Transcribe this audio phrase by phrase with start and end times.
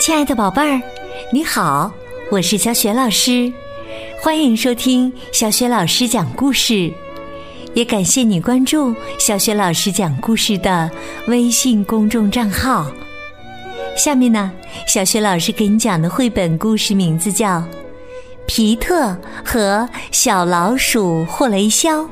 [0.00, 0.80] 亲爱的宝贝儿，
[1.32, 1.92] 你好，
[2.30, 3.52] 我是小雪老师，
[4.22, 6.92] 欢迎收听小雪老师讲故事，
[7.74, 10.88] 也感谢你关注小雪老师讲故事的
[11.26, 12.86] 微信公众账号。
[13.96, 14.52] 下面呢，
[14.86, 17.58] 小雪老师给你讲的绘本故事名字叫
[18.46, 22.02] 《皮特和小老鼠霍雷肖》。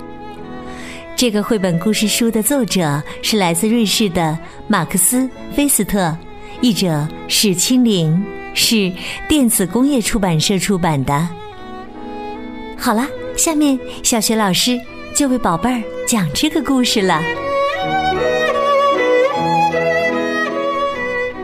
[1.17, 4.39] 这个绘本故事书的作者是来自瑞士的
[4.69, 5.21] 马克思·
[5.55, 6.15] 菲斯特。
[6.61, 8.93] 译者史清玲，是
[9.27, 11.27] 电子工业出版社出版的。
[12.77, 14.79] 好了，下面小学老师
[15.15, 17.23] 就为宝贝儿讲这个故事了。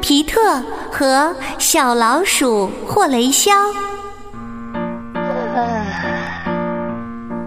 [0.03, 3.51] 皮特和小老鼠霍雷肖。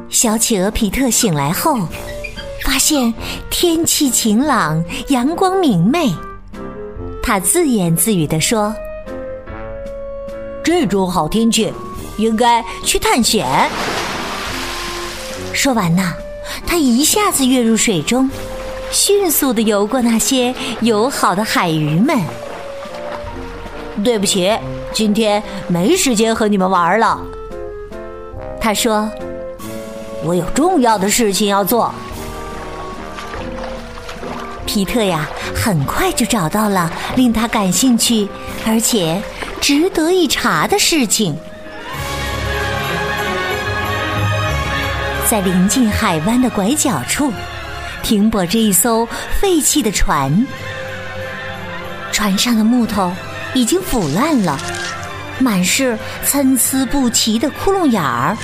[0.10, 1.88] 小企鹅皮特醒来后，发
[2.88, 3.12] 现
[3.50, 6.14] 天气晴朗，阳光明媚。
[7.24, 8.72] 他自言自语地说
[10.64, 11.74] ：“这种好天气，
[12.18, 13.48] 应该去探险。”
[15.52, 16.14] 说完呢，
[16.68, 18.30] 他一下子跃入水中，
[18.92, 22.20] 迅速的游过那些友好的海鱼们。
[24.04, 24.56] 对不起，
[24.94, 27.20] 今天没时间和你们玩了。
[28.62, 29.10] 他说
[30.24, 31.92] ：“我有重要的事情要做。”
[34.66, 38.28] 皮特呀，很快就找到了令他感兴趣
[38.66, 39.22] 而且
[39.62, 41.36] 值得一查的事情。
[45.30, 47.34] 在临近海湾的拐角处，
[48.04, 49.08] 停泊着一艘
[49.40, 50.46] 废弃的船。
[52.12, 53.12] 船上的木头
[53.54, 54.60] 已经腐烂了，
[55.40, 58.38] 满是参差不齐的窟窿眼儿。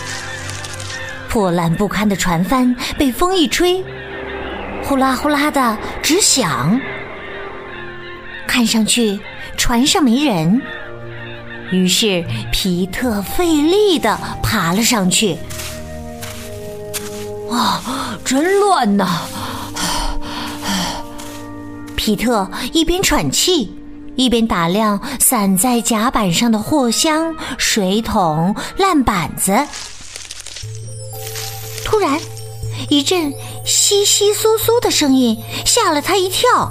[1.30, 3.81] 破烂不堪的船帆被风一吹。
[4.92, 6.78] 呼啦呼啦的直响，
[8.45, 9.17] 看上去
[9.56, 10.61] 船上没人。
[11.72, 15.38] 于是皮特费力的爬了上去。
[17.49, 19.21] 啊，真乱呐！
[21.95, 23.73] 皮特一边喘气，
[24.17, 29.58] 一边打量散在甲板上的货箱、水桶、烂板子。
[31.86, 32.20] 突然。
[32.91, 33.33] 一阵
[33.65, 36.69] 窸窸窣窣的声音吓了他一跳，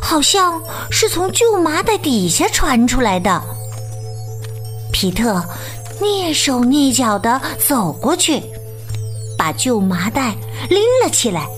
[0.00, 0.62] 好像
[0.92, 3.42] 是从旧麻袋底下传出来的。
[4.92, 5.44] 皮特
[6.00, 8.40] 蹑手蹑脚的走过去，
[9.36, 10.36] 把旧麻袋
[10.70, 11.48] 拎了起来。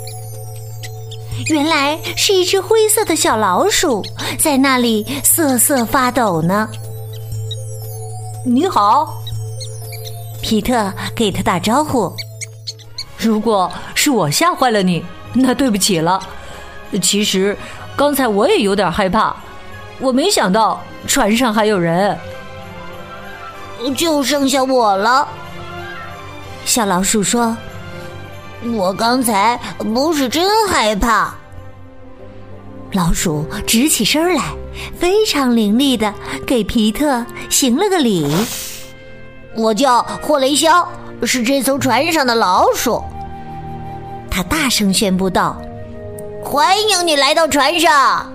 [1.49, 4.03] 原来是一只灰色的小老鼠
[4.39, 6.67] 在那里瑟瑟发抖呢。
[8.47, 9.21] 你好，
[10.41, 12.11] 皮特给他打招呼。
[13.21, 15.05] 如果是我吓坏了你，
[15.35, 16.21] 那对不起了。
[17.03, 17.57] 其实
[17.95, 19.37] 刚才我也有点害怕，
[19.99, 22.19] 我没想到船上还有人。
[23.97, 25.27] 就剩下我了。
[26.65, 27.57] 小老鼠说
[28.75, 31.35] ：“我刚才不是真害怕。”
[32.93, 34.43] 老鼠直起身来，
[34.99, 36.13] 非常伶俐的
[36.47, 38.27] 给皮特行了个礼。
[39.55, 40.87] 我叫霍雷肖。
[41.27, 43.03] 是这艘船上的老鼠，
[44.31, 45.61] 他大声宣布道
[46.43, 48.33] ：“欢迎你来到船上，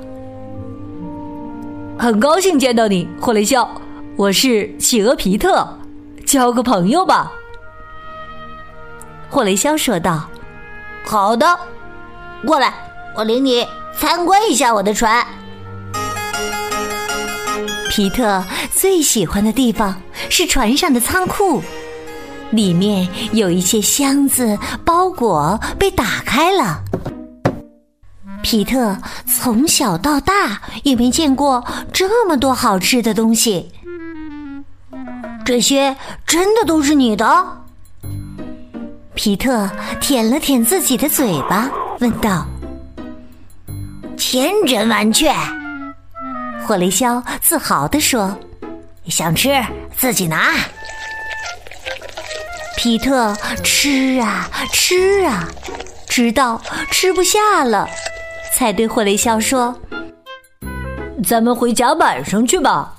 [1.97, 3.68] 很高兴见到你，霍雷肖。
[4.16, 5.68] 我是企鹅皮特，
[6.25, 7.31] 交个朋友吧。”
[9.29, 10.29] 霍雷肖说道
[11.03, 11.57] ：“好的，
[12.46, 12.73] 过来，
[13.16, 13.67] 我领你
[13.97, 15.25] 参观一下我的船。”
[17.90, 19.96] 皮特最喜欢的地方
[20.29, 21.63] 是船上的仓库。
[22.51, 26.81] 里面有一些箱子、包裹被打开了。
[28.41, 28.95] 皮特
[29.25, 33.72] 从小到大也没见过这么多好吃的东西。
[35.44, 35.95] 这些
[36.25, 37.45] 真的都是你的？
[39.16, 39.69] 皮特
[40.01, 41.69] 舔了舔自己的嘴巴，
[42.00, 42.45] 问道
[44.17, 45.34] ：“千真万确。”
[46.67, 48.35] 霍雷肖自豪地说
[49.08, 49.64] ：“想吃
[49.96, 50.53] 自己拿。”
[52.77, 53.33] 皮特
[53.63, 55.47] 吃啊吃啊，
[56.07, 56.61] 直到
[56.91, 57.87] 吃不下了，
[58.53, 59.75] 才对霍雷肖说
[61.25, 62.93] ：“咱们回甲板上去吧。”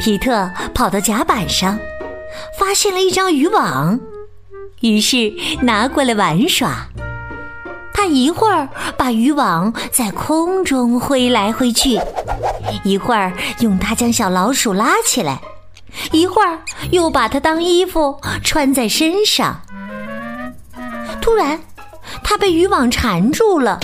[0.00, 1.78] 皮特跑到甲板上，
[2.58, 3.98] 发现了一张渔网，
[4.80, 5.32] 于是
[5.62, 6.88] 拿过来玩耍。
[7.94, 11.98] 他一会儿把渔网在空中挥来挥去，
[12.84, 15.40] 一会儿用它将小老鼠拉起来。
[16.12, 16.58] 一会儿
[16.90, 19.60] 又把它当衣服穿在身上。
[21.20, 21.58] 突然，
[22.22, 23.78] 它被渔网缠住了。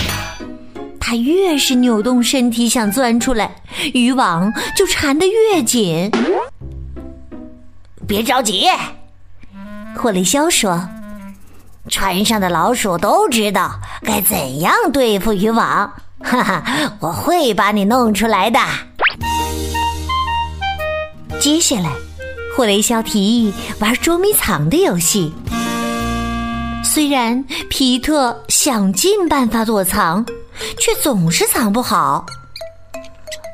[0.98, 3.54] 它越是扭动身体想钻出来，
[3.92, 6.10] 渔网就缠得越紧。
[8.06, 8.66] 别着急，
[9.94, 10.88] 霍雷肖说
[11.90, 15.92] ：“船上的老鼠都知道该怎样对付渔网。
[16.22, 16.64] 哈哈，
[17.00, 18.58] 我会把你弄出来的。”
[21.44, 21.92] 接下来，
[22.56, 25.30] 霍雷肖提议玩捉迷藏的游戏。
[26.82, 30.24] 虽然皮特想尽办法躲藏。
[30.78, 32.24] 却总是藏不好，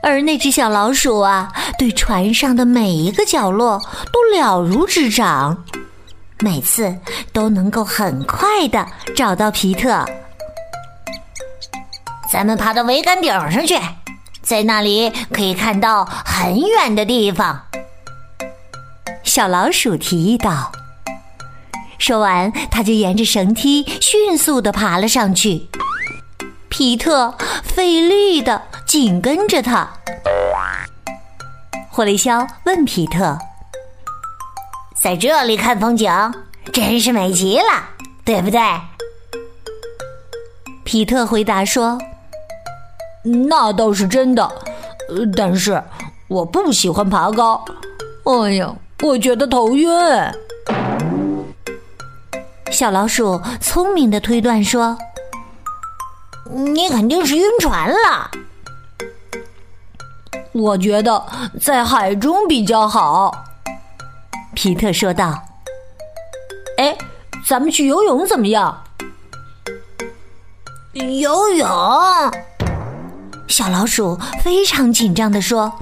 [0.03, 3.81] 而那只小老鼠啊，对船上的每一个角落
[4.13, 5.65] 都了如指掌，
[6.41, 6.95] 每次
[7.33, 8.87] 都能够很快的
[9.17, 10.05] 找到皮特。
[12.31, 13.77] 咱们爬到桅杆顶上去，
[14.43, 17.63] 在那里可以看到很远的地方。
[19.31, 20.73] 小老鼠提议道。
[21.99, 25.69] 说完，他就沿着绳梯迅速的爬了上去。
[26.69, 29.89] 皮特费力的紧跟着他。
[31.89, 33.39] 霍雷肖问皮特
[35.01, 36.13] ：“在这里看风景，
[36.73, 37.91] 真是美极了，
[38.25, 38.61] 对不对？”
[40.83, 41.97] 皮特回答说
[43.49, 44.51] ：“那倒是真的，
[45.37, 45.81] 但是
[46.27, 47.65] 我不喜欢爬高。
[48.25, 49.89] 哎呀，我觉得头晕。”
[52.73, 54.97] 小老鼠聪明的推断说。
[56.53, 58.29] 你肯定是晕船了。
[60.51, 61.25] 我觉得
[61.61, 63.33] 在海中比较好，
[64.53, 65.41] 皮特说道。
[66.77, 66.99] 哎，
[67.47, 68.83] 咱们去游泳怎么样？
[70.93, 71.69] 游泳？
[73.47, 75.73] 小老鼠非常紧张的说：“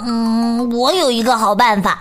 [0.00, 2.00] 嗯，我有一个好办法，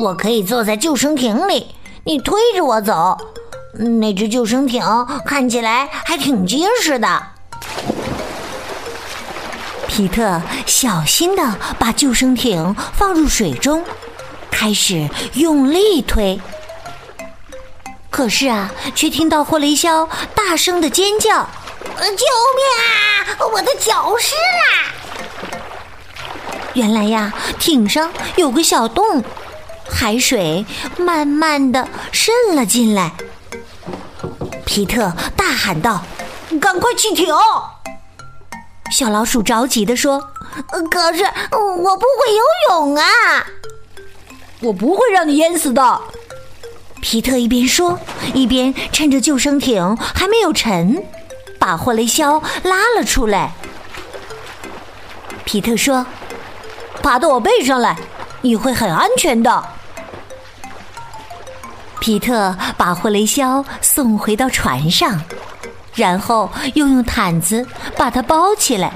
[0.00, 1.74] 我可以坐在救生艇里，
[2.04, 3.16] 你推着我走。”
[4.00, 4.82] 那只救生艇
[5.24, 7.22] 看起来还挺结实的。
[9.86, 13.84] 皮特小心的把救生艇放入水中，
[14.50, 16.40] 开始用力推。
[18.10, 21.48] 可是啊，却听到霍雷肖大声的尖叫
[21.84, 23.46] ：“救命啊！
[23.52, 24.90] 我的脚湿啦！”
[26.74, 29.22] 原来呀，艇上有个小洞，
[29.90, 30.64] 海水
[30.96, 33.12] 慢慢的渗了进来。
[34.64, 36.04] 皮特大喊道
[36.60, 37.34] ：“赶快去停！”
[38.90, 40.20] 小老鼠着急的说
[40.90, 43.04] ：“可是我不会游泳啊
[44.62, 46.00] ！”“我不会让你淹死的。”
[47.02, 47.98] 皮特一边说，
[48.34, 51.02] 一边趁着救生艇还没有沉，
[51.58, 53.54] 把霍雷肖拉了出来。
[55.44, 56.06] 皮特说
[57.02, 57.96] ：“爬到我背上来，
[58.42, 59.64] 你会很安全的。”
[62.00, 65.22] 皮特把霍雷肖送回到船上，
[65.94, 67.66] 然后又用毯子
[67.96, 68.92] 把它包起来。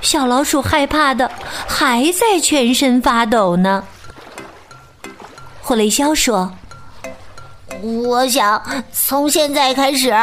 [0.00, 1.30] 小老鼠害怕的
[1.66, 3.84] 还在全身发抖呢。
[5.60, 6.52] 霍雷肖说
[7.82, 8.62] ：“我想
[8.92, 10.14] 从现在开始，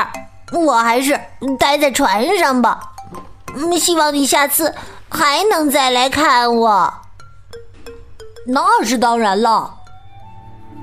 [0.54, 1.20] 我还是
[1.60, 2.80] 待在船上吧。
[3.80, 4.74] 希望你下次
[5.10, 6.94] 还能再来看我。”
[8.48, 9.81] 那是当然了。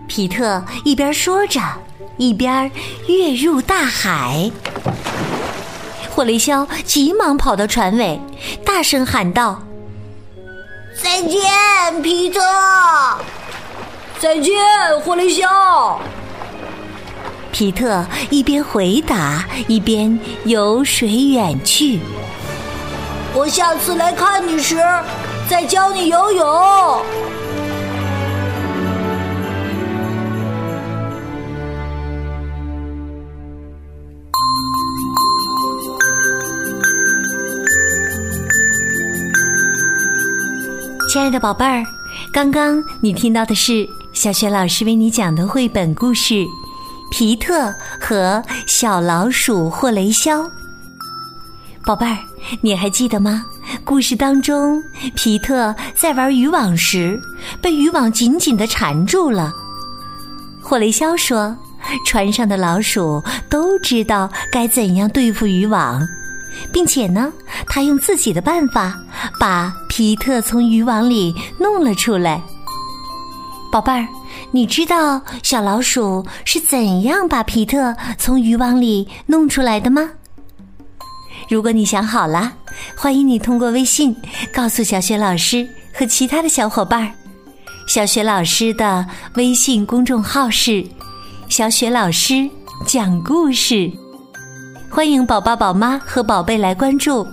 [0.08, 1.60] 皮特一边说着，
[2.16, 2.68] 一边
[3.06, 4.50] 跃入大海。
[6.10, 8.18] 霍雷肖急忙跑到船尾，
[8.64, 9.62] 大声喊道
[11.00, 12.40] ：“再见，皮特！
[14.18, 14.54] 再见，
[15.04, 16.00] 霍雷肖！”
[17.52, 22.00] 皮特一边回答，一边游水远去。
[23.34, 24.76] 我下次来看你时，
[25.48, 27.02] 再教你游泳。
[41.08, 41.82] 亲爱的宝贝儿，
[42.30, 46.34] 刚刚你听到的是小雪老师为你讲的绘本故事
[47.10, 50.42] 《皮特和小老鼠霍雷肖》。
[51.86, 52.18] 宝贝儿，
[52.60, 53.46] 你还记得吗？
[53.86, 54.82] 故事当中，
[55.16, 57.18] 皮特在玩渔网时
[57.62, 59.50] 被渔网紧紧的缠住了。
[60.60, 61.56] 霍雷肖说
[62.04, 66.06] ：“船上的老鼠都知道该怎样对付渔网。”
[66.72, 67.32] 并且呢，
[67.66, 68.98] 他用自己的办法
[69.38, 72.40] 把皮特从渔网里弄了出来。
[73.70, 74.06] 宝贝儿，
[74.50, 80.08] 你知道小老鼠是怎样把皮特从渔网里弄出来的吗？
[81.48, 82.52] 如果你想好了，
[82.96, 84.14] 欢迎你通过微信
[84.52, 87.12] 告诉小雪老师和其他的小伙伴儿。
[87.86, 90.86] 小雪老师的微信公众号是
[91.48, 92.48] “小雪老师
[92.86, 93.90] 讲故事。
[94.90, 97.26] 欢迎宝宝、宝妈和宝贝来关注，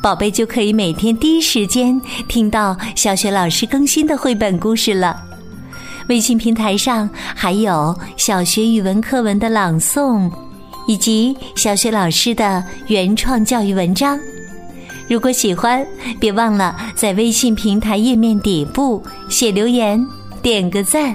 [0.00, 5.20] 宝贝就可以每天第一时间听到小雪老师更新的绘本故事了。
[6.08, 10.30] 微信平台上还有小学语文课文的朗诵，
[10.86, 14.18] 以及小雪老师的原创教育文章。
[15.08, 15.84] 如果喜欢，
[16.18, 20.04] 别忘了在微信平台页面底部写留言、
[20.40, 21.14] 点个赞。